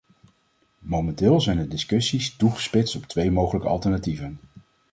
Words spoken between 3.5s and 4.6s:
alternatieven.